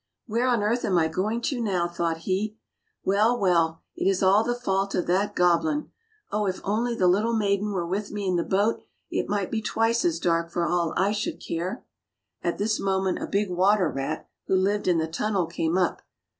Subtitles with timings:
[0.25, 2.57] "Where on earth am I going to now!" thought he."
[3.05, 5.91] Well, well, it is all the fault of that goblin!
[6.31, 9.61] Oh, if only the little maiden were with me in the boat it might be
[9.61, 11.85] twice as dark for all I should care!"
[12.43, 16.01] At this moment a big water rat, who lived in the tunnel, came up.